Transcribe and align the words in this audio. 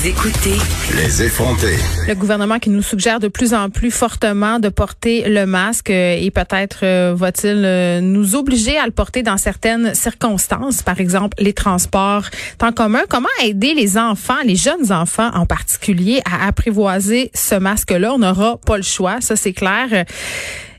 Vous 0.00 0.06
écoutez 0.06 0.54
Les 0.96 1.24
effronter. 1.24 1.74
Le 2.06 2.14
gouvernement 2.14 2.60
qui 2.60 2.70
nous 2.70 2.82
suggère 2.82 3.18
de 3.18 3.26
plus 3.26 3.52
en 3.52 3.68
plus 3.68 3.90
fortement 3.90 4.60
de 4.60 4.68
porter 4.68 5.28
le 5.28 5.44
masque 5.44 5.90
euh, 5.90 6.16
et 6.16 6.30
peut-être 6.30 6.84
euh, 6.84 7.14
va-t-il 7.16 7.64
euh, 7.64 8.00
nous 8.00 8.36
obliger 8.36 8.78
à 8.78 8.86
le 8.86 8.92
porter 8.92 9.24
dans 9.24 9.36
certaines 9.38 9.94
circonstances, 9.96 10.82
par 10.82 11.00
exemple 11.00 11.36
les 11.40 11.52
transports 11.52 12.26
en 12.62 12.70
commun. 12.70 13.00
Comment 13.08 13.26
aider 13.42 13.74
les 13.74 13.98
enfants, 13.98 14.38
les 14.44 14.54
jeunes 14.54 14.92
enfants 14.92 15.30
en 15.34 15.46
particulier, 15.46 16.20
à 16.24 16.46
apprivoiser 16.46 17.32
ce 17.34 17.56
masque-là? 17.56 18.14
On 18.14 18.18
n'aura 18.18 18.58
pas 18.58 18.76
le 18.76 18.84
choix, 18.84 19.20
ça 19.20 19.34
c'est 19.34 19.52
clair. 19.52 20.04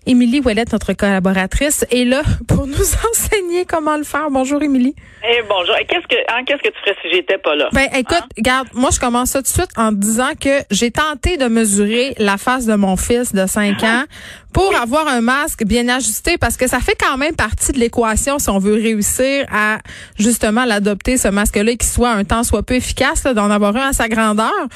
Émilie 0.10 0.40
Ouellette, 0.40 0.74
notre 0.74 0.94
collaboratrice, 0.94 1.86
est 1.92 2.04
là 2.04 2.24
pour 2.48 2.66
nous 2.66 2.74
enseigner 3.12 3.66
comment 3.66 3.96
le 3.96 4.04
faire. 4.04 4.32
Bonjour, 4.32 4.60
Émilie. 4.60 4.96
Eh 5.24 5.44
bonjour. 5.48 5.76
Qu'est-ce 5.88 6.08
que, 6.08 6.16
hein, 6.34 6.44
qu'est-ce 6.48 6.64
que 6.64 6.70
tu 6.70 6.80
ferais 6.80 6.96
si 7.04 7.12
j'étais 7.12 7.38
pas 7.38 7.56
là? 7.56 7.70
Ben, 7.74 7.88
écoute, 7.96 8.24
regarde, 8.36 8.68
moi, 8.74 8.90
je 8.92 9.00
commence 9.00 9.30
ça 9.30 9.40
tout 9.40 9.44
de 9.44 9.48
suite 9.50 9.70
en 9.78 9.92
disant 9.92 10.32
que 10.42 10.64
j'ai 10.72 10.90
tenté 10.90 11.38
de 11.38 11.46
mesurer 11.46 12.16
la 12.18 12.38
face 12.38 12.66
de 12.66 12.74
mon 12.74 12.98
fils 12.98 13.34
de 13.36 13.46
5 13.46 13.84
ans 13.84 14.06
pour 14.54 14.76
avoir 14.76 15.08
un 15.08 15.22
masque 15.22 15.64
bien 15.64 15.88
ajusté 15.88 16.38
parce 16.38 16.58
que 16.58 16.68
ça 16.68 16.80
fait 16.80 16.96
quand 17.00 17.18
même 17.18 17.36
partie 17.36 17.72
de 17.72 17.80
l'équation 17.80 18.40
si 18.40 18.50
on 18.50 18.60
veut 18.60 18.74
réussir 18.74 19.46
à 19.52 19.80
justement 20.18 20.66
l'adopter, 20.66 21.18
ce 21.18 21.28
masque-là, 21.28 21.72
et 21.72 21.78
qu'il 21.78 21.90
soit 21.90 22.12
un 22.12 22.24
temps 22.24 22.44
soit 22.44 22.64
peu 22.64 22.76
efficace, 22.76 23.24
d'en 23.24 23.52
avoir 23.52 23.76
un 23.76 23.90
à 23.90 23.94
sa 23.94 24.08
grandeur. 24.08 24.68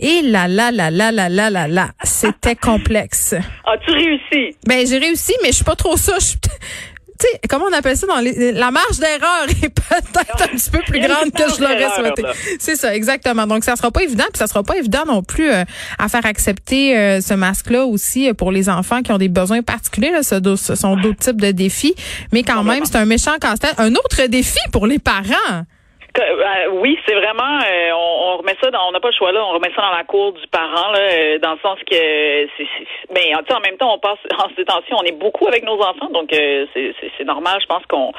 Et 0.00 0.22
là, 0.22 0.48
là, 0.48 0.72
là, 0.72 0.90
là, 0.90 1.12
là, 1.12 1.28
là, 1.28 1.50
là, 1.50 1.68
là, 1.68 1.88
c'était 2.02 2.56
complexe. 2.60 3.34
As-tu 3.64 3.92
réussi? 3.92 4.56
Ben, 4.66 4.86
j'ai 4.86 4.98
réussi, 4.98 5.32
mais 5.42 5.50
je 5.50 5.56
suis 5.56 5.64
pas 5.64 5.76
trop 5.76 5.96
ça. 5.96 6.14
Je 6.18 6.34
Tu 7.22 7.28
sais, 7.28 7.40
comment 7.48 7.66
on 7.70 7.72
appelle 7.72 7.96
ça 7.96 8.06
dans 8.08 8.18
les, 8.18 8.50
la 8.50 8.72
marge 8.72 8.98
d'erreur 8.98 9.46
est 9.48 9.68
peut-être 9.68 10.42
un 10.42 10.56
petit 10.56 10.70
peu 10.70 10.80
plus 10.80 10.98
grande 10.98 11.30
que 11.30 11.54
je 11.54 11.60
l'aurais 11.60 11.94
souhaité. 11.94 12.24
C'est 12.58 12.74
ça, 12.74 12.94
exactement. 12.94 13.46
Donc, 13.46 13.62
ça 13.62 13.76
sera 13.76 13.92
pas 13.92 14.02
évident, 14.02 14.24
puis 14.32 14.38
ça 14.38 14.48
sera 14.48 14.64
pas 14.64 14.76
évident 14.76 15.04
non 15.06 15.22
plus 15.22 15.48
euh, 15.48 15.62
à 15.98 16.08
faire 16.08 16.26
accepter 16.26 16.98
euh, 16.98 17.20
ce 17.20 17.34
masque-là 17.34 17.86
aussi 17.86 18.28
euh, 18.28 18.34
pour 18.34 18.50
les 18.50 18.68
enfants 18.68 19.02
qui 19.02 19.12
ont 19.12 19.18
des 19.18 19.28
besoins 19.28 19.62
particuliers. 19.62 20.10
Là, 20.10 20.22
ce 20.24 20.74
sont 20.74 20.96
d'autres 20.96 21.20
types 21.20 21.40
de 21.40 21.52
défis, 21.52 21.94
mais 22.32 22.42
quand 22.42 22.64
même, 22.64 22.84
c'est 22.84 22.96
un 22.96 23.04
méchant 23.04 23.38
casse-tête. 23.40 23.74
Un 23.78 23.94
autre 23.94 24.26
défi 24.26 24.58
pour 24.72 24.88
les 24.88 24.98
parents. 24.98 25.64
Euh, 26.18 26.66
oui, 26.72 26.98
c'est 27.06 27.14
vraiment, 27.14 27.58
euh, 27.64 27.90
on, 27.94 28.34
on 28.34 28.36
remet 28.38 28.54
ça 28.62 28.70
dans, 28.70 28.86
on 28.88 28.92
n'a 28.92 29.00
pas 29.00 29.08
le 29.08 29.14
choix 29.14 29.32
là, 29.32 29.42
on 29.46 29.52
remet 29.52 29.70
ça 29.74 29.80
dans 29.80 29.96
la 29.96 30.04
cour 30.04 30.32
du 30.32 30.46
parent 30.48 30.90
là, 30.92 30.98
euh, 31.00 31.38
dans 31.38 31.52
le 31.52 31.58
sens 31.60 31.78
que, 31.90 31.94
c'est, 31.96 32.48
c'est- 32.58 32.86
mais 33.14 33.32
sais, 33.48 33.54
en 33.54 33.60
même 33.60 33.76
temps, 33.78 33.94
on 33.94 33.98
passe 33.98 34.18
en 34.38 34.48
temps-ci, 34.64 34.92
on 34.92 35.02
est 35.04 35.18
beaucoup 35.18 35.48
avec 35.48 35.64
nos 35.64 35.80
enfants, 35.80 36.10
donc 36.12 36.30
euh, 36.34 36.66
c'est, 36.74 36.94
c'est, 37.16 37.24
normal, 37.24 37.58
je 37.62 37.66
pense 37.66 37.84
qu'on, 37.86 38.12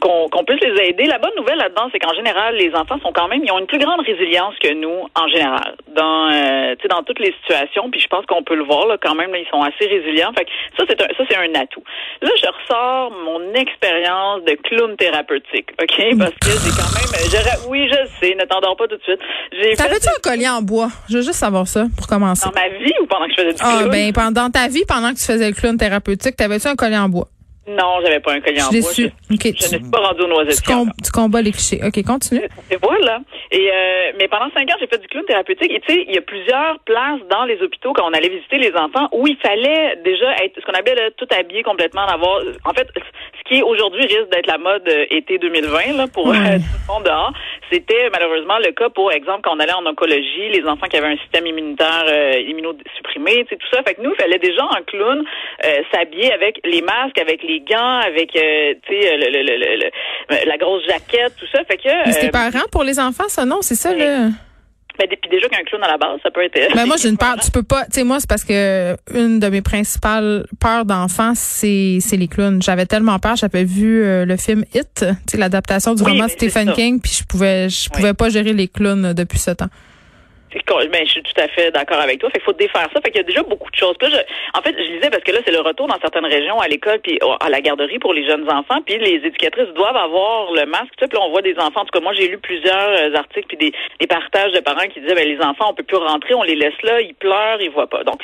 qu'on, 0.00 0.28
qu'on 0.28 0.44
puisse 0.44 0.60
les 0.60 0.88
aider. 0.88 1.04
La 1.06 1.18
bonne 1.18 1.34
nouvelle 1.36 1.58
là-dedans, 1.58 1.88
c'est 1.90 1.98
qu'en 1.98 2.14
général, 2.14 2.54
les 2.54 2.72
enfants 2.76 2.98
sont 3.02 3.12
quand 3.12 3.26
même, 3.26 3.42
ils 3.44 3.50
ont 3.50 3.58
une 3.58 3.66
plus 3.66 3.78
grande 3.80 4.00
résilience 4.06 4.54
que 4.62 4.72
nous 4.74 5.08
en 5.16 5.26
général, 5.28 5.74
dans, 5.88 6.30
euh, 6.30 6.74
tu 6.76 6.82
sais, 6.82 6.88
dans 6.88 7.02
toutes 7.02 7.18
les 7.18 7.34
situations. 7.42 7.90
Puis 7.90 8.00
je 8.00 8.06
pense 8.08 8.24
qu'on 8.26 8.44
peut 8.44 8.54
le 8.54 8.64
voir 8.64 8.86
là, 8.86 8.98
quand 9.02 9.14
même, 9.16 9.32
là, 9.32 9.38
ils 9.38 9.48
sont 9.48 9.62
assez 9.62 9.86
résilients. 9.88 10.32
Fait 10.36 10.44
que 10.44 10.50
ça, 10.78 10.84
c'est 10.88 11.00
un, 11.02 11.08
ça, 11.16 11.24
c'est 11.28 11.36
un 11.36 11.52
atout. 11.60 11.82
Là, 12.20 12.30
je 12.36 12.46
ressors 12.46 13.10
mon 13.24 13.52
expérience 13.54 14.42
de 14.44 14.52
clown 14.62 14.96
thérapeutique, 14.96 15.70
ok, 15.82 16.18
parce 16.18 16.32
que 16.38 16.50
j'ai 16.62 16.70
quand 16.70 16.92
même, 16.94 17.30
oui, 17.68 17.88
je 17.90 17.96
sais, 18.20 18.34
ne 18.34 18.44
t'endors 18.44 18.76
pas 18.76 18.86
tout 18.88 18.96
de 18.96 19.02
suite. 19.02 19.20
T'avais-tu 19.76 20.08
un 20.08 20.20
collier 20.22 20.48
en 20.48 20.62
bois? 20.62 20.90
Je 21.08 21.16
veux 21.16 21.22
juste 21.22 21.38
savoir 21.38 21.66
ça 21.66 21.86
pour 21.96 22.06
commencer. 22.06 22.44
dans 22.46 22.52
ma 22.52 22.68
vie 22.68 22.92
ou 23.02 23.06
pendant 23.06 23.26
que 23.26 23.32
je 23.36 23.42
faisais 23.42 23.52
du 23.54 23.60
Ah, 23.60 23.76
clown? 23.80 23.90
ben, 23.90 24.12
pendant 24.12 24.50
ta 24.50 24.68
vie, 24.68 24.84
pendant 24.86 25.12
que 25.12 25.18
tu 25.18 25.24
faisais 25.24 25.48
le 25.48 25.54
clown 25.54 25.76
thérapeutique, 25.76 26.36
t'avais-tu 26.36 26.66
un 26.68 26.76
collier 26.76 26.98
en 26.98 27.08
bois? 27.08 27.28
Non, 27.68 28.00
j'avais 28.04 28.18
pas 28.18 28.32
un 28.32 28.40
collier 28.40 28.60
en 28.60 28.70
bois. 28.70 28.90
Je, 28.92 29.06
OK, 29.06 29.12
je 29.44 29.48
ne 29.48 29.52
suis 29.80 29.90
pas 29.90 29.98
rendue 30.00 30.22
aux 30.22 30.26
noisettes. 30.26 30.62
Tu, 30.64 30.72
com- 30.72 30.90
tu 31.02 31.10
combats 31.12 31.42
les 31.42 31.52
clichés. 31.52 31.80
OK, 31.86 32.02
continue. 32.04 32.42
Et 32.70 32.76
voilà. 32.82 33.20
Et 33.52 33.70
euh, 33.70 34.12
mais 34.18 34.26
pendant 34.26 34.50
cinq 34.50 34.68
ans, 34.70 34.76
j'ai 34.80 34.88
fait 34.88 34.98
du 34.98 35.06
clown 35.06 35.24
thérapeutique. 35.26 35.70
Et 35.70 35.80
tu 35.80 35.94
sais, 35.94 36.04
il 36.08 36.14
y 36.14 36.18
a 36.18 36.22
plusieurs 36.22 36.80
places 36.80 37.20
dans 37.30 37.44
les 37.44 37.62
hôpitaux 37.62 37.92
quand 37.92 38.04
on 38.08 38.12
allait 38.12 38.30
visiter 38.30 38.58
les 38.58 38.72
enfants 38.74 39.08
où 39.12 39.28
il 39.28 39.36
fallait 39.36 39.96
déjà 40.04 40.32
être 40.42 40.58
ce 40.60 40.66
qu'on 40.66 40.72
appelle 40.76 40.96
là, 40.96 41.10
tout 41.16 41.28
habillé 41.30 41.62
complètement, 41.62 42.04
d'avoir. 42.06 42.40
En 42.64 42.72
fait, 42.72 42.88
ce 42.96 43.48
qui 43.48 43.62
aujourd'hui 43.62 44.02
risque 44.06 44.30
d'être 44.32 44.48
la 44.48 44.58
mode 44.58 44.88
euh, 44.88 45.04
été 45.10 45.38
2020 45.38 45.96
là 45.96 46.06
pour 46.08 46.30
euh, 46.30 46.32
tout 46.34 46.40
le 46.88 46.92
monde 46.92 47.04
dehors. 47.04 47.32
C'était 47.72 48.10
malheureusement 48.12 48.58
le 48.58 48.72
cas 48.72 48.90
pour 48.90 49.10
exemple 49.12 49.40
quand 49.44 49.56
on 49.56 49.60
allait 49.60 49.72
en 49.72 49.86
oncologie, 49.86 50.50
les 50.50 50.62
enfants 50.68 50.86
qui 50.88 50.96
avaient 50.98 51.14
un 51.14 51.16
système 51.16 51.46
immunitaire 51.46 52.04
euh, 52.06 52.38
immunosupprimé, 52.46 53.44
tu 53.44 53.50
sais 53.50 53.56
tout 53.56 53.66
ça. 53.72 53.82
Fait 53.82 53.94
que 53.94 54.02
nous, 54.02 54.12
il 54.12 54.20
fallait 54.20 54.38
déjà 54.38 54.62
en 54.64 54.82
clown 54.86 55.24
euh, 55.64 55.82
s'habiller 55.92 56.32
avec 56.32 56.60
les 56.64 56.82
masques, 56.82 57.18
avec 57.18 57.42
les 57.42 57.60
gants, 57.60 58.00
avec 58.00 58.34
euh, 58.36 58.74
tu 58.86 58.92
sais 59.00 59.16
le, 59.16 59.30
le, 59.30 59.42
le, 59.42 59.56
le- 59.56 59.76
le- 60.30 60.48
la 60.48 60.56
grosse 60.58 60.84
jaquette, 60.86 61.34
tout 61.38 61.46
ça. 61.52 61.64
Fait 61.64 61.76
que 61.78 61.88
Mais 62.06 62.12
c'était 62.12 62.26
euh, 62.28 62.30
parents 62.30 62.66
pour 62.70 62.84
les 62.84 62.98
enfants, 63.00 63.28
ça, 63.28 63.44
non? 63.44 63.62
C'est 63.62 63.74
ça, 63.74 63.90
oui. 63.92 64.02
Là? 64.98 65.06
ben, 65.08 65.16
puis 65.20 65.30
déjà 65.30 65.48
qu'un 65.48 65.62
clown 65.64 65.82
à 65.84 65.88
la 65.88 65.98
base, 65.98 66.18
ça 66.22 66.30
peut 66.30 66.42
être. 66.44 66.74
Ben, 66.74 66.86
moi, 66.86 66.96
j'ai 66.96 67.08
une 67.08 67.16
peur. 67.18 67.36
Tu 67.42 67.50
peux 67.50 67.62
pas. 67.62 67.84
Tu 67.86 67.92
sais, 67.92 68.04
moi, 68.04 68.18
c'est 68.20 68.28
parce 68.28 68.44
que 68.44 68.96
une 69.14 69.40
de 69.40 69.48
mes 69.48 69.62
principales 69.62 70.46
peurs 70.60 70.84
d'enfants, 70.84 71.32
c'est, 71.34 71.98
c'est 72.00 72.16
les 72.16 72.28
clowns. 72.28 72.62
J'avais 72.62 72.86
tellement 72.86 73.18
peur. 73.18 73.36
J'avais 73.36 73.64
vu 73.64 74.02
euh, 74.04 74.24
le 74.24 74.36
film 74.36 74.64
It, 74.74 74.88
tu 74.96 75.04
sais, 75.26 75.36
l'adaptation 75.38 75.94
du 75.94 76.02
Oui, 76.02 76.12
roman 76.12 76.24
de 76.26 76.30
mais 76.30 76.36
c'est 76.38 76.48
Stephen. 76.50 76.72
King, 76.74 77.00
puis 77.00 77.12
je 77.20 77.24
pouvais, 77.24 77.68
je 77.68 77.88
Oui. 77.90 77.96
pouvais 77.96 78.14
pas 78.14 78.28
gérer 78.28 78.52
les 78.52 78.68
clowns 78.68 79.06
euh, 79.06 79.14
depuis 79.14 79.38
ce 79.38 79.50
temps. 79.52 79.68
Ben, 80.90 81.06
je 81.06 81.10
suis 81.10 81.22
tout 81.22 81.40
à 81.40 81.48
fait 81.48 81.70
d'accord 81.70 81.98
avec 82.00 82.18
toi. 82.20 82.28
Fait 82.30 82.38
qu'il 82.38 82.44
faut 82.44 82.52
défaire 82.52 82.88
ça. 82.92 83.00
Fait 83.00 83.10
qu'il 83.10 83.16
y 83.16 83.20
a 83.20 83.22
déjà 83.26 83.42
beaucoup 83.42 83.70
de 83.70 83.76
choses. 83.76 83.94
Je- 84.02 84.58
en 84.58 84.62
fait, 84.62 84.74
je 84.76 84.92
lisais 84.92 85.10
parce 85.10 85.22
que 85.24 85.32
là, 85.32 85.38
c'est 85.44 85.52
le 85.52 85.60
retour 85.60 85.86
dans 85.86 85.98
certaines 86.00 86.26
régions 86.26 86.60
à 86.60 86.68
l'école 86.68 86.98
puis 87.00 87.18
au- 87.22 87.36
à 87.40 87.48
la 87.48 87.60
garderie 87.60 87.98
pour 87.98 88.12
les 88.12 88.26
jeunes 88.26 88.48
enfants. 88.50 88.80
Puis 88.84 88.98
les 88.98 89.16
éducatrices 89.26 89.68
doivent 89.74 89.96
avoir 89.96 90.52
le 90.52 90.66
masque. 90.66 90.92
Puis 90.98 91.08
là, 91.12 91.20
on 91.22 91.30
voit 91.30 91.42
des 91.42 91.56
enfants. 91.58 91.80
En 91.80 91.84
tout 91.84 91.98
cas, 91.98 92.00
moi, 92.00 92.12
j'ai 92.12 92.28
lu 92.28 92.38
plusieurs 92.38 92.88
euh, 92.90 93.14
articles 93.14 93.46
puis 93.48 93.56
des, 93.56 93.72
des 94.00 94.06
partages 94.06 94.52
de 94.52 94.60
parents 94.60 94.86
qui 94.92 95.00
disaient, 95.00 95.14
ben, 95.14 95.26
les 95.28 95.40
enfants, 95.42 95.66
on 95.70 95.74
peut 95.74 95.82
plus 95.84 95.96
rentrer, 95.96 96.34
on 96.34 96.42
les 96.42 96.54
laisse 96.56 96.80
là, 96.82 97.00
ils 97.00 97.14
pleurent, 97.14 97.60
ils 97.60 97.70
voient 97.70 97.86
pas. 97.88 98.04
Donc, 98.04 98.20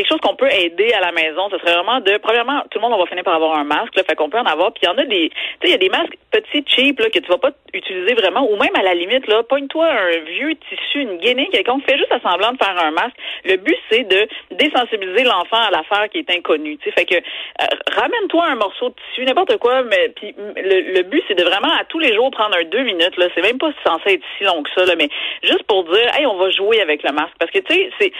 quelque 0.00 0.08
chose 0.08 0.20
qu'on 0.22 0.34
peut 0.34 0.50
aider 0.50 0.92
à 0.94 1.00
la 1.00 1.12
maison, 1.12 1.50
ce 1.50 1.58
serait 1.58 1.74
vraiment 1.74 2.00
de, 2.00 2.16
premièrement, 2.16 2.62
tout 2.70 2.78
le 2.78 2.80
monde, 2.80 2.94
on 2.94 2.98
va 2.98 3.06
finir 3.06 3.22
par 3.22 3.34
avoir 3.34 3.58
un 3.58 3.64
masque. 3.64 3.94
Là, 3.96 4.02
fait 4.02 4.16
qu'on 4.16 4.30
peut 4.30 4.38
en 4.38 4.46
avoir. 4.46 4.72
Puis 4.72 4.84
il 4.84 4.86
y 4.86 4.88
en 4.88 4.96
a 4.96 5.04
des, 5.04 5.28
tu 5.28 5.36
sais, 5.36 5.68
il 5.68 5.70
y 5.70 5.74
a 5.74 5.78
des 5.78 5.90
masques 5.90 6.16
petits, 6.30 6.64
cheap, 6.66 6.98
là, 7.00 7.10
que 7.10 7.18
tu 7.18 7.28
vas 7.28 7.36
pas 7.36 7.50
utiliser 7.74 8.14
vraiment, 8.14 8.48
ou 8.50 8.56
même 8.56 8.74
à 8.74 8.82
la 8.82 8.94
limite, 8.94 9.26
là, 9.26 9.42
pogne-toi 9.42 9.86
un 9.86 10.18
vieux 10.24 10.54
tissu, 10.68 11.02
une 11.02 11.18
guinée, 11.18 11.48
quelconque, 11.52 11.84
fais 11.88 11.98
juste 11.98 12.12
à 12.12 12.20
semblant 12.20 12.52
de 12.52 12.56
faire 12.56 12.76
un 12.82 12.92
masque. 12.92 13.16
Le 13.44 13.56
but, 13.56 13.76
c'est 13.90 14.04
de 14.04 14.26
désensibiliser 14.52 15.24
l'enfant 15.24 15.58
à 15.58 15.70
l'affaire 15.70 16.08
qui 16.10 16.18
est 16.18 16.30
inconnue. 16.30 16.78
Tu 16.78 16.84
sais, 16.84 16.92
fait 16.92 17.04
que 17.04 17.16
euh, 17.16 17.66
ramène-toi 17.92 18.44
un 18.46 18.56
morceau 18.56 18.88
de 18.88 18.94
tissu, 18.94 19.26
n'importe 19.26 19.58
quoi, 19.58 19.82
mais 19.82 20.08
puis 20.16 20.34
le, 20.56 21.02
but, 21.02 21.22
c'est 21.28 21.34
de 21.34 21.44
vraiment 21.44 21.72
à 21.78 21.84
tous 21.84 21.98
les 21.98 22.14
jours 22.14 22.30
prendre 22.30 22.56
un 22.56 22.64
deux 22.64 22.84
minutes. 22.84 23.16
Là, 23.18 23.26
c'est 23.34 23.42
même 23.42 23.58
pas 23.58 23.72
censé 23.86 24.14
être 24.14 24.24
si 24.38 24.44
long 24.44 24.62
que 24.62 24.70
ça, 24.74 24.86
là, 24.86 24.94
mais 24.96 25.08
juste 25.42 25.64
pour 25.64 25.84
dire, 25.84 26.08
hey, 26.16 26.26
on 26.26 26.36
va 26.36 26.50
jouer 26.50 26.80
avec 26.80 27.02
le 27.02 27.12
masque, 27.12 27.34
parce 27.38 27.50
que 27.50 27.58
tu 27.58 27.74
sais, 27.98 28.12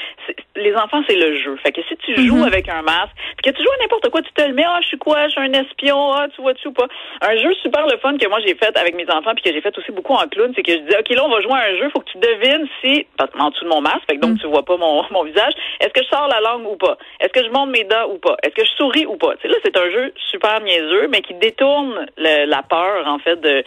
les 0.57 0.75
enfants, 0.77 1.03
c'est 1.09 1.17
le 1.17 1.39
jeu. 1.39 1.57
Que 1.73 1.81
si 1.89 1.97
tu 1.97 2.15
joues 2.27 2.45
avec 2.45 2.69
un 2.69 2.83
masque, 2.83 3.13
puis 3.37 3.51
que 3.53 3.57
tu 3.57 3.63
joues 3.63 3.71
à 3.79 3.83
n'importe 3.83 4.09
quoi, 4.11 4.23
tu 4.23 4.33
te 4.33 4.43
le 4.43 4.53
mets, 4.55 4.65
ah, 4.67 4.79
je 4.83 4.89
suis 4.89 4.99
quoi, 4.99 5.27
je 5.27 5.33
suis 5.33 5.41
un 5.41 5.53
espion, 5.53 6.13
ah, 6.13 6.27
tu 6.35 6.41
vois-tu 6.43 6.69
ou 6.69 6.73
pas? 6.73 6.87
Un 7.23 7.37
jeu 7.37 7.53
super 7.63 7.87
le 7.87 7.97
fun 7.99 8.17
que 8.19 8.29
moi 8.29 8.39
j'ai 8.47 8.55
fait 8.55 8.77
avec 8.77 8.95
mes 8.95 9.09
enfants, 9.11 9.33
puis 9.35 9.43
que 9.45 9.53
j'ai 9.53 9.61
fait 9.61 9.77
aussi 9.79 9.93
beaucoup 9.93 10.15
en 10.15 10.27
clown, 10.29 10.53
c'est 10.55 10.63
que 10.63 10.73
je 10.73 10.79
disais, 10.79 10.99
ok, 10.99 11.09
là, 11.11 11.25
on 11.25 11.31
va 11.31 11.41
jouer 11.43 11.53
à 11.53 11.65
un 11.73 11.77
jeu, 11.79 11.91
faut 11.93 12.01
que 12.01 12.11
tu 12.11 12.19
devines 12.19 12.67
si, 12.81 13.07
en 13.39 13.51
dessous 13.51 13.65
de 13.65 13.71
mon 13.71 13.81
masque, 13.81 14.03
fait 14.09 14.17
que 14.17 14.21
donc 14.21 14.39
tu 14.39 14.47
vois 14.47 14.65
pas 14.65 14.77
mon, 14.77 15.05
mon 15.11 15.25
visage, 15.25 15.53
est-ce 15.81 15.91
que 15.93 16.03
je 16.03 16.09
sors 16.09 16.29
la 16.29 16.41
langue 16.41 16.67
ou 16.67 16.77
pas? 16.77 16.97
Est-ce 17.21 17.33
que 17.33 17.45
je 17.45 17.51
monte 17.51 17.71
mes 17.71 17.85
dents 17.85 18.09
ou 18.11 18.19
pas? 18.19 18.37
Est-ce 18.43 18.55
que 18.55 18.65
je 18.65 18.71
souris 18.77 19.07
ou 19.07 19.17
pas? 19.17 19.33
Là, 19.45 19.57
c'est 19.65 19.77
un 19.77 19.91
jeu 19.91 20.13
super 20.31 20.61
niaiseux, 20.61 21.09
mais 21.11 21.21
qui 21.23 21.35
détourne 21.35 22.07
le- 22.17 22.47
la 22.47 22.63
peur, 22.63 23.07
en 23.07 23.19
fait, 23.19 23.37
de, 23.41 23.63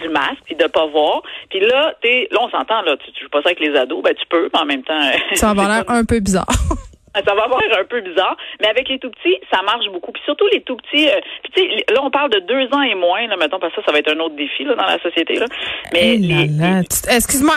du 0.00 0.08
masque, 0.08 0.38
puis 0.46 0.54
de 0.56 0.66
pas 0.66 0.86
voir. 0.86 1.22
Puis 1.50 1.60
là, 1.60 1.94
tu 2.02 2.08
là, 2.30 2.38
on 2.40 2.48
s'entend, 2.50 2.82
là, 2.82 2.96
tu, 2.96 3.12
tu 3.12 3.24
joues 3.24 3.30
pas 3.30 3.42
ça 3.42 3.48
avec 3.50 3.60
les 3.60 3.76
ados, 3.76 4.02
ben 4.02 4.14
tu 4.14 4.26
peux, 4.26 4.48
mais 4.52 4.60
en 4.60 4.64
même 4.64 4.82
temps... 4.82 4.98
Ça 5.34 5.54
va 5.54 5.62
l'air 5.68 5.84
un 5.88 6.04
peu 6.04 6.20
bizarre. 6.20 6.46
Ça 7.26 7.34
va 7.34 7.44
avoir 7.44 7.60
un 7.78 7.84
peu 7.84 8.00
bizarre, 8.00 8.36
mais 8.60 8.68
avec 8.68 8.88
les 8.88 8.98
tout 8.98 9.10
petits, 9.10 9.36
ça 9.52 9.62
marche 9.62 9.86
beaucoup. 9.92 10.12
Puis 10.12 10.22
surtout 10.24 10.46
les 10.52 10.62
tout 10.62 10.76
petits, 10.76 11.08
euh, 11.08 11.20
puis 11.42 11.52
tu 11.52 11.62
sais, 11.62 11.84
là 11.92 12.00
on 12.02 12.10
parle 12.10 12.30
de 12.30 12.40
deux 12.40 12.68
ans 12.74 12.82
et 12.82 12.94
moins, 12.94 13.26
là, 13.26 13.36
mettons, 13.36 13.58
parce 13.58 13.74
que 13.74 13.80
ça, 13.80 13.86
ça 13.86 13.92
va 13.92 13.98
être 13.98 14.12
un 14.14 14.20
autre 14.20 14.36
défi 14.36 14.64
là, 14.64 14.74
dans 14.74 14.86
la 14.86 14.98
société. 15.00 15.34
Là. 15.34 15.46
Mais 15.92 16.16
là 16.16 16.80
les, 16.80 17.16
Excuse-moi. 17.16 17.56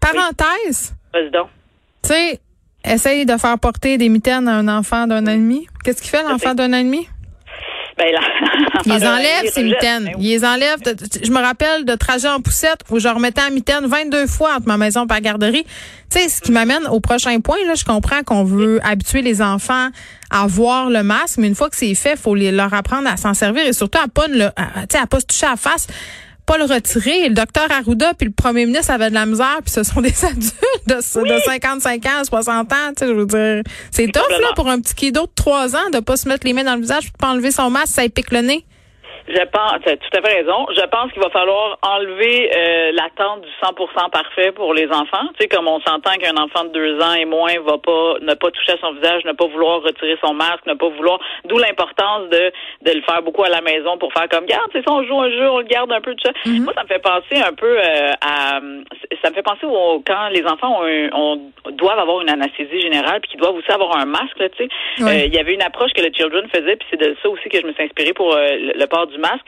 Parenthèse? 0.00 0.94
vas-y 1.12 1.30
donc. 1.30 1.48
Tu 2.02 2.10
sais, 2.10 2.40
essaye 2.84 3.26
de 3.26 3.36
faire 3.36 3.58
porter 3.58 3.98
des 3.98 4.08
mitaines 4.08 4.48
à 4.48 4.56
un 4.56 4.68
enfant 4.68 5.06
d'un 5.06 5.26
an 5.26 5.30
et 5.30 5.36
demi. 5.36 5.66
Qu'est-ce 5.84 6.02
qu'il 6.02 6.10
fait, 6.10 6.22
l'enfant 6.22 6.54
d'un 6.54 6.72
an 6.72 6.78
et 6.78 6.84
demi? 6.84 7.08
Ben, 8.02 8.12
là, 8.12 8.20
Il 8.86 8.92
les 8.92 9.06
enlève, 9.06 9.44
il 9.44 9.50
ces 9.50 9.62
mitaines. 9.62 10.04
Ben 10.04 10.14
Il 10.18 10.28
les 10.28 10.44
enlève. 10.44 10.80
de- 10.82 10.96
Je 11.24 11.30
me 11.30 11.40
rappelle 11.40 11.84
de 11.84 11.94
trajet 11.94 12.28
en 12.28 12.40
poussette 12.40 12.80
où 12.90 12.98
je 12.98 13.08
remettais 13.08 13.42
en 13.42 13.50
mitaine 13.52 13.86
22 13.86 14.26
fois 14.26 14.54
entre 14.56 14.66
ma 14.66 14.76
maison 14.76 15.04
et 15.04 15.08
la 15.08 15.20
garderie. 15.20 15.64
Tu 16.10 16.18
sais, 16.18 16.28
ce 16.28 16.40
qui 16.40 16.52
m'amène 16.52 16.86
au 16.88 17.00
prochain 17.00 17.38
point, 17.40 17.56
là, 17.66 17.74
je 17.74 17.84
comprends 17.84 18.22
qu'on 18.24 18.44
veut 18.44 18.80
habituer 18.84 19.22
les 19.22 19.40
enfants 19.40 19.88
à 20.30 20.46
voir 20.46 20.90
le 20.90 21.02
masque, 21.02 21.38
mais 21.38 21.46
une 21.48 21.54
fois 21.54 21.70
que 21.70 21.76
c'est 21.76 21.94
fait, 21.94 22.12
il 22.12 22.18
faut 22.18 22.34
les, 22.34 22.50
leur 22.52 22.72
apprendre 22.74 23.08
à 23.08 23.16
s'en 23.16 23.34
servir 23.34 23.66
et 23.66 23.72
surtout 23.72 23.98
à 23.98 24.08
pas, 24.08 24.28
ne 24.28 24.36
le, 24.38 24.44
à 24.46 25.06
pas 25.06 25.20
se 25.20 25.26
toucher 25.26 25.46
à 25.46 25.50
la 25.50 25.56
face. 25.56 25.86
Pas 26.52 26.58
le 26.58 26.64
retirer. 26.64 27.28
Le 27.28 27.34
docteur 27.34 27.70
Arruda 27.70 28.12
puis 28.14 28.26
le 28.26 28.32
premier 28.32 28.66
ministre 28.66 28.90
avaient 28.92 29.08
de 29.08 29.14
la 29.14 29.24
misère, 29.24 29.60
puis 29.64 29.72
ce 29.72 29.82
sont 29.82 30.00
des 30.00 30.24
adultes 30.24 30.54
de, 30.86 30.96
de 30.96 31.40
55 31.40 32.06
ans, 32.06 32.24
60 32.24 32.72
ans. 32.72 32.76
Tu 32.88 32.94
sais, 32.98 33.08
je 33.08 33.12
veux 33.12 33.26
dire, 33.26 33.62
c'est 33.90 34.06
tough 34.08 34.28
là 34.30 34.48
pour 34.54 34.68
un 34.68 34.80
petit 34.80 34.94
kiddo 34.94 35.22
de 35.22 35.32
3 35.34 35.76
ans 35.76 35.90
de 35.92 36.00
pas 36.00 36.16
se 36.16 36.28
mettre 36.28 36.46
les 36.46 36.52
mains 36.52 36.64
dans 36.64 36.74
le 36.74 36.82
visage, 36.82 37.06
de 37.06 37.16
pas 37.18 37.28
enlever 37.28 37.50
son 37.50 37.70
masque, 37.70 37.94
ça 37.94 38.02
pique 38.08 38.30
le 38.32 38.40
nez. 38.42 38.64
Je 39.32 39.44
pense, 39.46 39.80
tu 39.82 39.88
as 39.88 39.96
tout 39.96 40.10
à 40.12 40.20
fait 40.20 40.42
raison. 40.42 40.66
Je 40.76 40.86
pense 40.88 41.10
qu'il 41.12 41.22
va 41.22 41.30
falloir 41.30 41.78
enlever 41.80 42.50
euh, 42.54 42.92
l'attente 42.92 43.40
du 43.40 43.48
100% 43.62 44.10
parfait 44.10 44.52
pour 44.52 44.74
les 44.74 44.86
enfants. 44.88 45.26
Tu 45.38 45.42
sais, 45.42 45.48
comme 45.48 45.66
on 45.68 45.80
s'entend 45.80 46.12
qu'un 46.20 46.36
enfant 46.36 46.64
de 46.64 46.68
deux 46.68 47.00
ans 47.00 47.14
et 47.14 47.24
moins 47.24 47.54
va 47.64 47.78
pas, 47.78 48.16
ne 48.20 48.34
pas 48.34 48.50
toucher 48.50 48.72
à 48.72 48.78
son 48.78 48.92
visage, 48.92 49.24
ne 49.24 49.32
pas 49.32 49.46
vouloir 49.46 49.80
retirer 49.80 50.18
son 50.22 50.34
masque, 50.34 50.66
ne 50.66 50.74
pas 50.74 50.88
vouloir, 50.88 51.18
d'où 51.46 51.56
l'importance 51.56 52.28
de, 52.28 52.52
de 52.82 52.92
le 52.92 53.00
faire 53.02 53.22
beaucoup 53.22 53.42
à 53.44 53.48
la 53.48 53.62
maison 53.62 53.96
pour 53.96 54.12
faire 54.12 54.28
comme, 54.28 54.44
garde, 54.44 54.68
c'est 54.72 54.84
ça, 54.84 54.92
on 54.92 55.02
joue 55.04 55.18
un 55.18 55.30
jeu, 55.30 55.48
on 55.48 55.58
le 55.58 55.64
garde 55.64 55.90
un 55.92 56.02
peu, 56.02 56.14
tout 56.14 56.26
ça. 56.26 56.32
Mm-hmm. 56.44 56.64
Moi, 56.64 56.74
ça 56.74 56.82
me 56.82 56.88
fait 56.88 57.02
penser 57.02 57.42
un 57.42 57.54
peu 57.54 57.78
euh, 57.78 58.12
à, 58.20 58.60
ça 59.22 59.30
me 59.30 59.34
fait 59.34 59.42
penser 59.42 59.64
au, 59.64 60.02
quand 60.06 60.28
les 60.28 60.44
enfants 60.44 60.82
ont, 60.82 61.40
doivent 61.70 61.98
avoir 61.98 62.20
une 62.20 62.30
anesthésie 62.30 62.82
générale 62.82 63.20
puis 63.22 63.30
qu'ils 63.30 63.40
doivent 63.40 63.56
aussi 63.56 63.72
avoir 63.72 63.96
un 63.96 64.04
masque, 64.04 64.36
tu 64.36 64.68
sais. 64.68 64.68
Euh, 65.00 65.24
il 65.24 65.34
y 65.34 65.38
avait 65.38 65.54
une 65.54 65.62
approche 65.62 65.92
que 65.94 66.02
le 66.02 66.12
Children 66.12 66.48
faisait 66.48 66.76
puis 66.76 66.86
c'est 66.90 67.00
de 67.00 67.16
ça 67.22 67.30
aussi 67.30 67.48
que 67.48 67.58
je 67.58 67.66
me 67.66 67.72
suis 67.72 67.84
inspirée 67.84 68.12
pour 68.12 68.34
le, 68.34 68.78
le 68.78 68.86
port 68.86 69.06
du 69.06 69.18
masque 69.22 69.46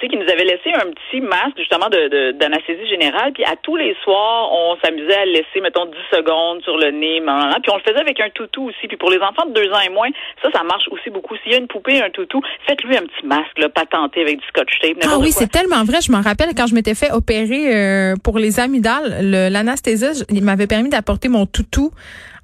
c'est 0.00 0.08
qu'il 0.08 0.18
nous 0.18 0.30
avait 0.30 0.44
laissé 0.44 0.72
un 0.74 0.90
petit 0.90 1.20
masque 1.20 1.58
justement 1.58 1.88
de 1.88 2.32
d'anesthésie 2.32 2.88
générale, 2.88 3.32
puis 3.32 3.44
à 3.44 3.56
tous 3.62 3.76
les 3.76 3.96
soirs, 4.02 4.50
on 4.52 4.76
s'amusait 4.82 5.16
à 5.16 5.24
le 5.24 5.32
laisser, 5.32 5.60
mettons, 5.62 5.86
10 5.86 5.92
secondes 6.10 6.62
sur 6.62 6.76
le 6.76 6.90
nez, 6.90 7.20
puis 7.62 7.70
on 7.70 7.76
le 7.76 7.82
faisait 7.82 8.00
avec 8.00 8.20
un 8.20 8.30
toutou 8.30 8.68
aussi. 8.68 8.88
Puis 8.88 8.96
pour 8.96 9.10
les 9.10 9.18
enfants 9.18 9.46
de 9.46 9.52
deux 9.52 9.70
ans 9.70 9.80
et 9.84 9.90
moins, 9.90 10.08
ça, 10.42 10.50
ça 10.52 10.62
marche 10.62 10.84
aussi 10.90 11.10
beaucoup. 11.10 11.36
S'il 11.42 11.52
y 11.52 11.54
a 11.54 11.58
une 11.58 11.68
poupée, 11.68 12.02
un 12.02 12.10
toutou, 12.10 12.42
faites-lui 12.66 12.96
un 12.96 13.02
petit 13.02 13.26
masque, 13.26 13.58
là, 13.58 13.68
patenté 13.68 14.22
avec 14.22 14.38
du 14.38 14.46
scotch 14.46 14.78
tape. 14.80 14.98
Ah 15.04 15.18
oui, 15.18 15.32
c'est 15.32 15.50
tellement 15.50 15.84
vrai. 15.84 16.00
Je 16.00 16.12
m'en 16.12 16.20
rappelle 16.20 16.50
quand 16.56 16.66
je 16.66 16.74
m'étais 16.74 16.94
fait 16.94 17.12
opérer 17.12 17.74
euh, 17.74 18.14
pour 18.22 18.38
les 18.38 18.60
amygdales, 18.60 19.20
l'anesthésiste, 19.50 20.26
il 20.30 20.42
m'avait 20.42 20.66
permis 20.66 20.88
d'apporter 20.88 21.28
mon 21.28 21.46
toutou 21.46 21.90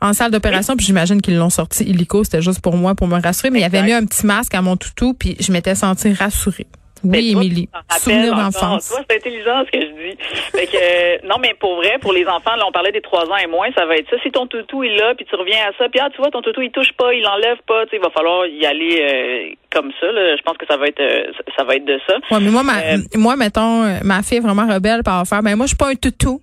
en 0.01 0.13
salle 0.15 0.31
d'opération, 0.31 0.77
puis 0.77 0.87
j'imagine 0.87 1.21
qu'ils 1.21 1.37
l'ont 1.37 1.51
sorti 1.51 1.85
illico, 1.85 2.25
c'était 2.25 2.41
juste 2.41 2.63
pour 2.63 2.75
moi, 2.75 2.95
pour 2.95 3.07
me 3.07 3.21
rassurer, 3.21 3.51
mais 3.51 3.61
il 3.61 3.65
avait 3.65 3.83
mis 3.83 3.93
un 3.93 4.07
petit 4.07 4.25
masque 4.25 4.55
à 4.55 4.63
mon 4.63 4.77
toutou, 4.77 5.13
puis 5.13 5.37
je 5.41 5.53
m'étais 5.53 5.75
sentie 5.75 6.13
rassurée. 6.15 6.67
Oui, 7.05 7.33
Émilie. 7.33 7.69
Souvenir 7.99 8.35
d'enfance. 8.35 8.89
Toi, 8.89 9.01
c'est 9.09 9.17
intelligent 9.17 9.65
ce 9.67 9.71
que 9.71 9.81
je 9.81 9.93
dis. 9.93 10.19
Fait 10.53 10.67
que, 10.67 10.77
euh, 10.77 11.19
non, 11.29 11.37
mais 11.41 11.55
pour 11.59 11.77
vrai, 11.77 11.99
pour 12.01 12.13
les 12.13 12.27
enfants, 12.27 12.57
là, 12.57 12.65
on 12.67 12.73
parlait 12.73 12.93
des 12.93 13.01
trois 13.01 13.25
ans 13.25 13.37
et 13.37 13.47
moins, 13.47 13.69
ça 13.75 13.87
va 13.87 13.97
être 13.97 14.09
ça. 14.11 14.17
Si 14.23 14.31
ton 14.31 14.47
toutou 14.47 14.83
est 14.83 14.97
là, 14.97 15.15
puis 15.15 15.25
tu 15.25 15.35
reviens 15.37 15.59
à 15.69 15.73
ça, 15.79 15.89
puis 15.89 16.01
ah, 16.01 16.09
tu 16.11 16.19
vois, 16.19 16.31
ton 16.31 16.43
toutou, 16.43 16.61
il 16.61 16.71
touche 16.71 16.93
pas, 16.93 17.15
il 17.15 17.27
enlève 17.27 17.59
pas, 17.67 17.85
tu 17.85 17.91
sais, 17.91 17.97
il 17.97 18.03
va 18.03 18.11
falloir 18.11 18.47
y 18.47 18.67
aller 18.67 19.01
euh, 19.01 19.55
comme 19.73 19.91
ça. 20.01 20.07
Là. 20.13 20.37
Je 20.37 20.43
pense 20.43 20.57
que 20.57 20.67
ça 20.67 20.77
va 20.77 20.87
être 20.87 21.01
euh, 21.01 21.33
ça 21.57 21.65
va 21.65 21.77
être 21.77 21.85
de 21.85 21.99
ça. 22.07 22.15
Ouais, 22.31 22.41
mais 22.41 22.51
moi, 22.51 22.63
ma, 22.63 22.81
moi, 23.17 23.37
mettons, 23.37 23.85
ma 24.05 24.23
fille 24.23 24.39
est 24.39 24.41
vraiment 24.41 24.67
rebelle 24.67 25.03
par 25.03 25.27
faire, 25.27 25.43
ben 25.43 25.57
moi, 25.57 25.67
je 25.67 25.71
suis 25.71 25.77
pas 25.77 25.89
un 25.89 25.95
toutou. 25.95 26.41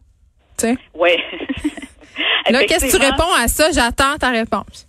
Tu 0.57 0.67
sais? 0.67 0.77
Oui. 0.95 1.11
là, 2.49 2.63
qu'est-ce 2.63 2.85
que 2.85 2.97
tu 2.97 3.03
réponds 3.03 3.33
à 3.39 3.47
ça? 3.47 3.71
J'attends 3.71 4.17
ta 4.19 4.29
réponse. 4.29 4.86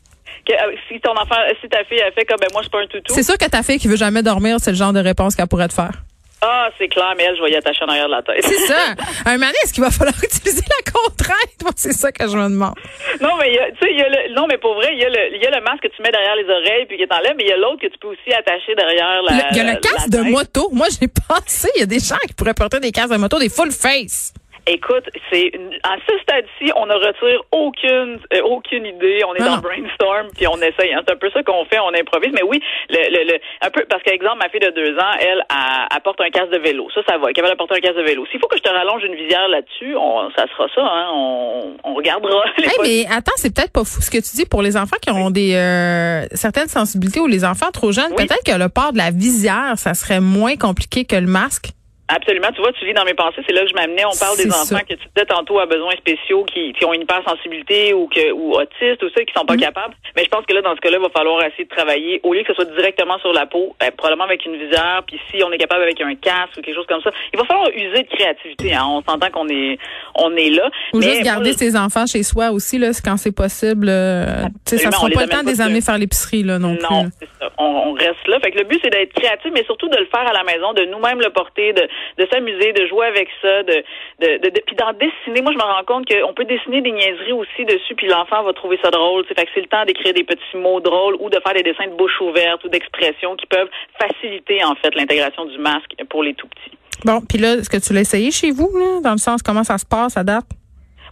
Euh, 0.50 0.54
si 0.88 1.00
ton 1.00 1.12
enfant, 1.12 1.36
si 1.60 1.68
ta 1.68 1.84
fille 1.84 2.00
a 2.00 2.10
fait 2.12 2.24
comme 2.24 2.38
ben 2.40 2.48
moi 2.52 2.62
je 2.62 2.66
suis 2.66 2.70
pas 2.70 2.80
un 2.80 2.86
toutou. 2.86 3.12
C'est 3.14 3.22
sûr 3.22 3.36
que 3.36 3.48
ta 3.48 3.62
fille 3.62 3.78
qui 3.78 3.88
veut 3.88 3.96
jamais 3.96 4.22
dormir, 4.22 4.56
c'est 4.60 4.70
le 4.70 4.76
genre 4.76 4.92
de 4.92 5.00
réponse 5.00 5.34
qu'elle 5.34 5.48
pourrait 5.48 5.68
te 5.68 5.74
faire. 5.74 5.92
Ah, 6.40 6.70
c'est 6.78 6.86
clair, 6.86 7.14
mais 7.16 7.24
elle, 7.24 7.36
je 7.36 7.42
vais 7.42 7.50
y 7.50 7.56
attacher 7.56 7.82
en 7.84 7.88
arrière 7.88 8.06
de 8.06 8.12
la 8.12 8.22
tête. 8.22 8.44
C'est 8.44 8.66
ça. 8.66 8.94
Un 9.26 9.40
est-ce 9.40 9.72
qu'il 9.72 9.82
va 9.82 9.90
falloir 9.90 10.14
utiliser 10.22 10.62
la 10.62 10.92
contrainte? 10.92 11.62
Moi, 11.62 11.72
c'est 11.74 11.92
ça 11.92 12.12
que 12.12 12.28
je 12.28 12.36
me 12.36 12.48
demande. 12.48 12.74
Non, 13.20 13.36
mais 13.38 13.50
tu 13.50 13.86
sais, 13.86 13.92
il 13.92 13.98
y 13.98 14.02
a 14.02 14.08
le, 14.08 14.34
non, 14.34 14.46
mais 14.46 14.56
pour 14.58 14.74
vrai, 14.74 14.90
il 14.92 15.00
y 15.00 15.04
a 15.04 15.08
le, 15.08 15.34
il 15.34 15.42
y 15.42 15.46
a 15.46 15.50
le 15.50 15.60
masque 15.64 15.82
que 15.82 15.88
tu 15.88 16.00
mets 16.00 16.12
derrière 16.12 16.36
les 16.36 16.44
oreilles 16.48 16.86
puis 16.86 16.96
qui 16.96 17.08
t'enlève, 17.08 17.34
mais 17.36 17.42
il 17.42 17.48
y 17.48 17.52
a 17.52 17.56
l'autre 17.56 17.80
que 17.82 17.88
tu 17.88 17.98
peux 17.98 18.08
aussi 18.08 18.32
attacher 18.32 18.74
derrière 18.76 19.22
la. 19.22 19.50
Il 19.50 19.56
y 19.56 19.60
a 19.60 19.74
le 19.74 19.80
casque 19.80 20.10
de 20.10 20.30
moto. 20.30 20.68
Moi, 20.72 20.86
j'ai 21.00 21.08
pensé, 21.28 21.68
il 21.74 21.80
y 21.80 21.82
a 21.82 21.86
des 21.86 21.98
gens 21.98 22.22
qui 22.26 22.34
pourraient 22.34 22.54
porter 22.54 22.78
des 22.78 22.92
casques 22.92 23.12
de 23.12 23.18
moto, 23.18 23.40
des 23.40 23.48
full 23.48 23.72
face. 23.72 24.32
Écoute, 24.68 25.04
c'est 25.30 25.50
à 25.82 25.96
ce 26.06 26.18
stade-ci, 26.22 26.72
on 26.76 26.86
ne 26.86 26.94
retire 26.94 27.42
aucune 27.52 28.20
euh, 28.34 28.42
aucune 28.44 28.84
idée. 28.84 29.22
On 29.26 29.34
est 29.34 29.44
dans 29.44 29.58
brainstorm 29.58 30.28
puis 30.36 30.46
on 30.46 30.56
essaye. 30.56 30.92
Hein. 30.92 31.02
C'est 31.06 31.14
un 31.14 31.16
peu 31.16 31.30
ça 31.30 31.42
qu'on 31.42 31.64
fait, 31.64 31.78
on 31.78 31.94
improvise. 31.94 32.32
Mais 32.34 32.42
oui, 32.42 32.60
le, 32.90 33.24
le, 33.24 33.38
un 33.62 33.70
peu 33.70 33.84
parce 33.88 34.02
qu'exemple, 34.02 34.38
ma 34.38 34.48
fille 34.48 34.60
de 34.60 34.70
deux 34.70 34.96
ans, 34.98 35.14
elle, 35.20 35.42
apporte 35.90 36.20
un 36.20 36.30
casque 36.30 36.52
de 36.52 36.58
vélo. 36.58 36.88
Ça, 36.94 37.00
ça 37.08 37.18
va. 37.18 37.28
Elle 37.34 37.42
va 37.42 37.50
apporter 37.50 37.76
un 37.76 37.80
casque 37.80 37.96
de 37.96 38.02
vélo. 38.02 38.26
S'il 38.30 38.40
faut 38.40 38.48
que 38.48 38.56
je 38.56 38.62
te 38.62 38.68
rallonge 38.68 39.02
une 39.04 39.14
visière 39.14 39.48
là-dessus, 39.48 39.94
ça 40.36 40.46
sera 40.48 40.68
ça. 40.74 40.82
Hein. 40.82 41.08
On, 41.12 41.76
on 41.84 41.94
regardera. 41.94 42.44
Les 42.58 42.68
mais 42.82 43.06
attends, 43.10 43.32
c'est 43.36 43.54
peut-être 43.54 43.72
pas 43.72 43.84
fou 43.84 44.00
ce 44.00 44.10
que 44.10 44.18
tu 44.18 44.36
dis 44.36 44.46
pour 44.46 44.62
les 44.62 44.76
enfants 44.76 44.96
qui 45.00 45.10
ont 45.10 45.30
des 45.30 45.54
euh, 45.54 46.26
certaines 46.34 46.68
sensibilités 46.68 47.20
ou 47.20 47.26
les 47.26 47.44
enfants 47.44 47.70
trop 47.72 47.92
jeunes. 47.92 48.14
Peut-être 48.16 48.44
que 48.44 48.58
le 48.58 48.68
port 48.68 48.92
de 48.92 48.98
la 48.98 49.10
visière, 49.10 49.74
ça 49.76 49.94
serait 49.94 50.20
moins 50.20 50.56
compliqué 50.56 51.04
que 51.04 51.16
le 51.16 51.26
masque. 51.26 51.70
Absolument. 52.08 52.48
Tu 52.54 52.62
vois, 52.62 52.72
tu 52.72 52.86
lis 52.86 52.94
dans 52.94 53.04
mes 53.04 53.12
pensées, 53.12 53.42
c'est 53.46 53.52
là 53.52 53.62
que 53.62 53.68
je 53.68 53.74
m'amenais. 53.74 54.04
On 54.06 54.16
parle 54.16 54.36
des 54.38 54.48
enfants 54.48 54.80
que 54.80 54.94
tu 54.94 55.06
disais 55.14 55.26
tantôt 55.26 55.58
à 55.60 55.66
besoins 55.66 55.92
spéciaux 55.92 56.44
qui, 56.44 56.72
qui 56.72 56.84
ont 56.86 56.94
une 56.94 57.02
hypersensibilité 57.02 57.92
ou 57.92 58.08
que 58.08 58.32
ou 58.32 58.54
autistes 58.54 59.02
ou 59.02 59.10
ça 59.10 59.22
qui 59.24 59.32
sont 59.36 59.44
pas 59.44 59.56
mm-hmm. 59.56 59.60
capables. 59.60 59.94
Mais 60.16 60.24
je 60.24 60.30
pense 60.30 60.46
que 60.46 60.54
là, 60.54 60.62
dans 60.62 60.74
ce 60.74 60.80
cas-là, 60.80 60.96
il 60.98 61.02
va 61.02 61.10
falloir 61.10 61.44
essayer 61.44 61.64
de 61.64 61.68
travailler 61.68 62.20
au 62.22 62.32
lieu 62.32 62.40
que 62.42 62.48
ce 62.48 62.54
soit 62.54 62.72
directement 62.76 63.18
sur 63.18 63.34
la 63.34 63.44
peau, 63.44 63.76
ben, 63.78 63.90
probablement 63.90 64.24
avec 64.24 64.46
une 64.46 64.56
visière. 64.56 65.02
Puis 65.06 65.20
si 65.30 65.42
on 65.44 65.52
est 65.52 65.58
capable 65.58 65.82
avec 65.82 66.00
un 66.00 66.14
casque 66.14 66.56
ou 66.56 66.62
quelque 66.62 66.76
chose 66.76 66.86
comme 66.88 67.02
ça, 67.02 67.10
il 67.32 67.38
va 67.38 67.44
falloir 67.44 67.68
user 67.76 68.02
de 68.02 68.08
créativité. 68.08 68.74
Hein. 68.74 68.86
On 68.88 69.02
s'entend 69.02 69.30
qu'on 69.30 69.48
est 69.48 69.78
on 70.14 70.34
est 70.34 70.50
là. 70.50 70.70
Ou 70.94 71.02
juste 71.02 71.22
garder 71.22 71.52
ses 71.52 71.76
enfants 71.76 72.06
chez 72.06 72.22
soi 72.22 72.50
aussi 72.52 72.78
là, 72.78 72.88
quand 73.04 73.18
c'est 73.18 73.36
possible. 73.36 73.88
Euh, 73.90 74.24
ça 74.64 74.78
sera 74.78 75.10
pas 75.10 75.22
le 75.22 75.28
temps 75.28 75.42
de 75.42 75.48
les 75.48 75.60
amener 75.60 75.82
faire 75.82 75.98
l'épicerie 75.98 76.42
là 76.42 76.58
non, 76.58 76.76
non 76.90 77.10
plus. 77.10 77.28
Ça. 77.38 77.50
On, 77.58 77.64
on, 77.64 77.92
reste 77.92 78.26
là. 78.26 78.40
Fait 78.40 78.50
que 78.50 78.58
le 78.58 78.64
but 78.64 78.80
c'est 78.82 78.90
d'être 78.90 79.12
créatif, 79.12 79.50
mais 79.52 79.64
surtout 79.64 79.88
de 79.88 79.96
le 79.96 80.06
faire 80.06 80.26
à 80.26 80.32
la 80.32 80.44
maison, 80.44 80.72
de 80.72 80.84
nous-mêmes 80.86 81.20
le 81.20 81.30
porter, 81.30 81.72
de, 81.72 81.86
de 82.18 82.26
s'amuser 82.30 82.72
de 82.72 82.86
jouer 82.86 83.06
avec 83.06 83.28
ça, 83.40 83.62
de, 83.62 83.84
de, 84.20 84.38
de, 84.38 84.60
puis 84.66 84.76
d'en 84.76 84.92
dessiner. 84.92 85.42
Moi, 85.42 85.52
je 85.52 85.58
me 85.58 85.62
rends 85.62 85.84
compte 85.86 86.06
qu'on 86.08 86.32
peut 86.34 86.44
dessiner 86.44 86.80
des 86.80 86.92
niaiseries 86.92 87.32
aussi 87.32 87.64
dessus, 87.64 87.94
puis 87.96 88.08
l'enfant 88.08 88.42
va 88.42 88.52
trouver 88.52 88.78
ça 88.82 88.90
drôle. 88.90 89.24
Fait 89.26 89.34
que 89.34 89.50
c'est 89.54 89.60
le 89.60 89.66
temps 89.66 89.84
d'écrire 89.84 90.14
des 90.14 90.24
petits 90.24 90.56
mots 90.56 90.80
drôles 90.80 91.16
ou 91.20 91.30
de 91.30 91.38
faire 91.40 91.54
des 91.54 91.62
dessins 91.62 91.86
de 91.86 91.94
bouche 91.94 92.20
ouverte 92.20 92.64
ou 92.64 92.68
d'expressions 92.68 93.36
qui 93.36 93.46
peuvent 93.46 93.70
faciliter 93.98 94.64
en 94.64 94.74
fait 94.76 94.94
l'intégration 94.94 95.44
du 95.46 95.58
masque 95.58 95.94
pour 96.08 96.22
les 96.22 96.34
tout 96.34 96.48
petits. 96.48 96.76
Bon, 97.04 97.20
puis 97.20 97.38
là, 97.38 97.54
est-ce 97.54 97.70
que 97.70 97.76
tu 97.76 97.92
l'as 97.92 98.00
essayé 98.00 98.30
chez 98.30 98.50
vous, 98.50 98.70
là, 98.76 99.00
dans 99.02 99.12
le 99.12 99.18
sens 99.18 99.42
comment 99.42 99.62
ça 99.62 99.78
se 99.78 99.86
passe 99.86 100.16
à 100.16 100.24
date? 100.24 100.46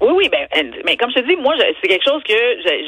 Oui, 0.01 0.13
oui, 0.15 0.29
ben, 0.29 0.47
mais 0.85 0.97
comme 0.97 1.11
je 1.11 1.17
te 1.17 1.27
dis, 1.27 1.37
moi, 1.37 1.55
c'est 1.81 1.89
quelque 1.89 2.05
chose 2.05 2.23
que 2.23 2.35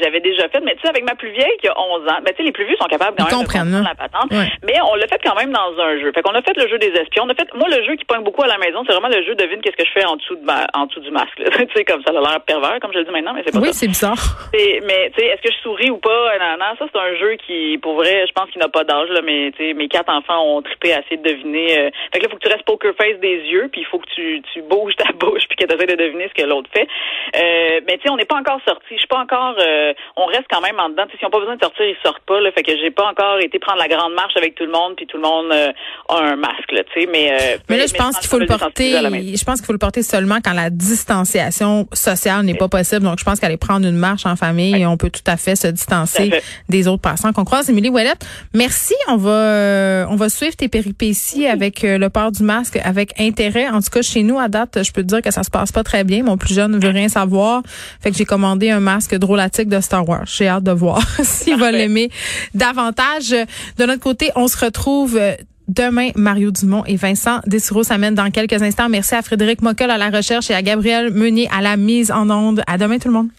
j'avais 0.01 0.19
déjà 0.19 0.47
fait, 0.49 0.61
mais 0.61 0.75
tu 0.75 0.81
sais, 0.81 0.89
avec 0.89 1.03
ma 1.03 1.15
plus 1.15 1.31
vieille 1.31 1.57
qui 1.61 1.67
a 1.67 1.73
11 1.77 2.07
ans, 2.07 2.19
ben, 2.23 2.31
tu 2.31 2.37
sais, 2.37 2.43
les 2.43 2.51
plus 2.51 2.65
vieux 2.65 2.75
sont 2.77 2.87
capables 2.87 3.15
quand 3.17 3.25
même 3.25 3.33
de 3.33 3.47
comprendre 3.47 3.83
la 3.83 3.95
patente, 3.95 4.31
mais 4.63 4.75
on 4.81 4.95
l'a 4.95 5.07
fait 5.07 5.21
quand 5.23 5.35
même 5.35 5.51
dans 5.51 5.79
un 5.79 5.99
jeu. 5.99 6.11
Fait 6.11 6.21
qu'on 6.21 6.35
a 6.35 6.41
fait 6.41 6.55
le 6.57 6.67
jeu 6.67 6.77
des 6.77 6.93
espions. 6.93 7.23
On 7.25 7.29
a 7.29 7.35
fait, 7.35 7.47
moi, 7.53 7.67
le 7.69 7.83
jeu 7.83 7.95
qui 7.95 8.05
pointe 8.05 8.23
beaucoup 8.23 8.43
à 8.43 8.47
la 8.47 8.57
maison, 8.57 8.83
c'est 8.85 8.93
vraiment 8.93 9.09
le 9.09 9.23
jeu 9.23 9.35
devine 9.35 9.61
qu'est-ce 9.61 9.77
que 9.77 9.85
je 9.85 9.91
fais 9.91 10.05
en 10.05 10.15
dessous 10.15 10.35
de 10.35 10.45
ma, 10.45 10.67
en 10.73 10.85
dessous 10.85 10.99
du 10.99 11.11
masque, 11.11 11.35
tu 11.37 11.67
sais, 11.75 11.85
comme 11.85 12.01
ça 12.03 12.11
a 12.11 12.13
l'air 12.13 12.41
pervers, 12.41 12.79
comme 12.81 12.93
je 12.93 12.99
le 12.99 13.05
dis 13.05 13.11
maintenant, 13.11 13.33
mais 13.33 13.41
c'est 13.45 13.53
pas 13.53 13.59
oui, 13.59 13.69
c'est 13.73 13.87
bizarre. 13.87 14.49
Mais, 14.53 15.11
tu 15.15 15.21
sais, 15.21 15.27
est-ce 15.27 15.41
que 15.41 15.51
je 15.51 15.57
souris 15.61 15.89
ou 15.89 15.97
pas? 15.97 16.37
Non, 16.39 16.57
non, 16.59 16.75
ça, 16.77 16.85
c'est 16.91 16.99
un 16.99 17.15
jeu 17.15 17.35
qui, 17.45 17.77
pour 17.81 17.95
vrai, 17.95 18.25
je 18.27 18.33
pense 18.33 18.49
qu'il 18.49 18.61
n'a 18.61 18.69
pas 18.69 18.83
d'âge, 18.83 19.09
là, 19.09 19.21
mais 19.21 19.51
tu 19.55 19.63
sais, 19.63 19.73
mes 19.73 19.87
quatre 19.87 20.09
enfants 20.11 20.43
ont 20.43 20.61
trippé 20.61 20.93
à 20.93 20.99
essayer 21.01 21.17
de 21.17 21.29
deviner. 21.29 21.79
Euh, 21.79 21.89
fait 22.11 22.19
que 22.19 22.23
là, 22.25 22.29
faut 22.29 22.37
que 22.37 22.47
tu 22.47 22.51
restes 22.51 22.65
poker 22.65 22.93
face 22.95 23.19
des 23.19 23.37
yeux, 23.49 23.69
puis 23.71 23.81
il 23.81 23.87
faut 23.87 23.99
que 23.99 24.09
tu, 24.15 24.41
tu 24.53 24.61
bouges 24.61 24.95
ta 24.95 25.11
bouche, 25.13 25.43
puis 25.47 25.57
que 25.57 25.65
tu 25.65 25.75
essaies 25.75 25.87
de 25.87 25.95
deviner 25.95 26.29
ce 26.29 26.41
que 26.41 26.47
l'autre 26.47 26.69
fait. 26.73 26.87
Euh, 27.35 27.81
mais 27.87 27.97
tu 27.97 28.03
sais, 28.03 28.09
on 28.09 28.17
n'est 28.17 28.25
pas 28.25 28.37
encore 28.37 28.59
sorti. 28.67 28.87
Je 28.91 28.97
suis 28.97 29.07
pas 29.07 29.19
encore. 29.19 29.55
Euh, 29.59 29.93
on 30.17 30.25
reste 30.25 30.45
quand 30.49 30.61
même 30.61 30.79
en 30.79 30.89
dedans. 30.89 31.03
S'ils 31.11 31.23
n'ont 31.23 31.29
pas 31.29 31.39
besoin 31.39 31.55
de 31.55 31.61
sortir, 31.61 31.85
ils 31.85 31.97
sortent 32.03 32.23
pas. 32.25 32.39
Là, 32.39 32.51
fait 32.51 32.63
que 32.63 32.71
j'ai 32.77 32.91
pas 32.91 33.05
encore 33.05 33.39
été 33.39 33.59
prendre 33.59 33.79
la 33.79 33.87
grande 33.87 34.13
marche 34.13 34.35
avec 34.35 34.55
tout 34.55 34.65
le 34.65 34.71
monde, 34.71 34.95
puis 34.95 35.05
tout 35.05 35.17
le 35.17 35.23
monde 35.23 35.51
euh, 35.51 35.71
a 36.09 36.17
un 36.17 36.35
masque. 36.35 36.71
Là, 36.71 36.83
tu 36.83 37.01
sais, 37.01 37.07
mais, 37.11 37.31
euh, 37.31 37.57
mais 37.69 37.77
là, 37.77 37.85
je 37.87 37.93
pense 37.93 38.17
qu'il 38.17 38.27
faut 38.27 38.39
le 38.39 38.45
porter. 38.45 38.91
Je 38.91 39.43
pense 39.43 39.59
qu'il 39.59 39.65
faut 39.65 39.73
le 39.73 39.79
porter 39.79 40.03
seulement 40.03 40.37
quand 40.43 40.53
la 40.53 40.69
distanciation 40.69 41.87
sociale 41.93 42.45
n'est 42.45 42.55
pas 42.55 42.67
possible. 42.67 43.03
Donc, 43.03 43.19
je 43.19 43.25
pense 43.25 43.39
qu'aller 43.39 43.57
prendre 43.57 43.87
une 43.87 43.97
marche 43.97 44.25
en 44.25 44.35
famille, 44.35 44.85
on 44.85 44.97
peut 44.97 45.09
tout 45.09 45.21
à 45.27 45.37
fait 45.37 45.55
se 45.55 45.67
distancer 45.67 46.31
des 46.67 46.87
autres 46.87 47.01
passants 47.01 47.33
qu'on 47.33 47.45
croise. 47.45 47.69
Émilie 47.69 47.89
Ouellette, 47.89 48.25
merci. 48.53 48.95
On 49.07 49.17
va 49.17 50.07
on 50.09 50.15
va 50.15 50.29
suivre 50.29 50.55
tes 50.55 50.67
péripéties 50.67 51.47
avec 51.47 51.81
le 51.83 52.07
port 52.09 52.31
du 52.31 52.43
masque 52.43 52.79
avec 52.83 53.19
intérêt. 53.19 53.67
En 53.69 53.81
tout 53.81 53.89
cas, 53.91 54.01
chez 54.01 54.23
nous, 54.23 54.39
à 54.39 54.47
date, 54.47 54.83
je 54.83 54.91
peux 54.91 55.01
te 55.01 55.07
dire 55.07 55.21
que 55.21 55.31
ça 55.31 55.43
se 55.43 55.49
passe 55.49 55.71
pas 55.71 55.83
très 55.83 56.03
bien. 56.03 56.23
Mon 56.23 56.37
plus 56.37 56.53
jeune 56.53 56.71
ne 56.71 56.79
rien 56.89 57.09
savoir. 57.09 57.63
Fait 58.01 58.11
que 58.11 58.17
j'ai 58.17 58.25
commandé 58.25 58.69
un 58.69 58.79
masque 58.79 59.15
drôlatique 59.15 59.69
de 59.69 59.79
Star 59.79 60.07
Wars. 60.07 60.25
J'ai 60.25 60.47
hâte 60.47 60.63
de 60.63 60.71
voir 60.71 61.01
s'il 61.23 61.57
va 61.57 61.71
l'aimer 61.71 62.09
davantage. 62.53 63.29
De 63.77 63.85
notre 63.85 64.01
côté, 64.01 64.31
on 64.35 64.47
se 64.47 64.63
retrouve 64.63 65.17
euh, 65.17 65.35
demain. 65.67 66.09
Mario 66.15 66.51
Dumont 66.51 66.83
et 66.85 66.95
Vincent 66.95 67.39
Dessureau 67.45 67.83
s'amènent 67.83 68.15
dans 68.15 68.31
quelques 68.31 68.61
instants. 68.61 68.89
Merci 68.89 69.15
à 69.15 69.21
Frédéric 69.21 69.61
Mockel 69.61 69.89
à 69.89 69.97
la 69.97 70.09
recherche 70.09 70.49
et 70.49 70.53
à 70.53 70.61
Gabriel 70.61 71.11
Meunier 71.11 71.47
à 71.55 71.61
la 71.61 71.77
mise 71.77 72.11
en 72.11 72.29
onde. 72.29 72.61
À 72.67 72.77
demain 72.77 72.97
tout 72.97 73.07
le 73.07 73.13
monde. 73.13 73.29